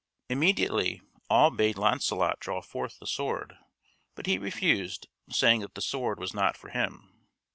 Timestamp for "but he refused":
4.15-5.07